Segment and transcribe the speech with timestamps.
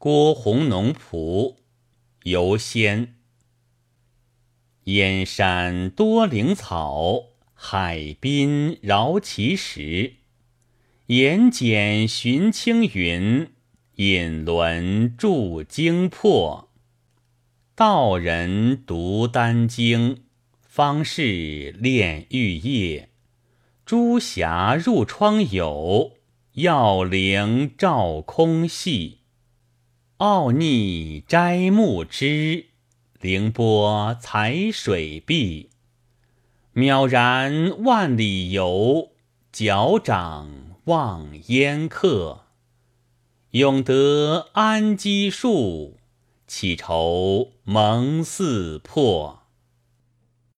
[0.00, 1.56] 郭洪农仆
[2.22, 3.16] 游仙。
[4.84, 10.18] 燕山多灵草，海滨饶其石。
[11.06, 13.50] 岩简寻青云，
[13.96, 16.70] 引轮著精魄。
[17.74, 20.22] 道人读丹经，
[20.60, 23.08] 方士炼玉液。
[23.84, 26.12] 朱霞入窗有，
[26.52, 29.17] 耀灵照空隙。
[30.18, 32.70] 奥逆摘木枝，
[33.20, 35.70] 凌波采水碧。
[36.74, 39.12] 渺然万里游，
[39.52, 40.50] 脚掌
[40.86, 42.46] 望烟客。
[43.52, 45.98] 永得安基树，
[46.48, 49.37] 岂愁蒙四破。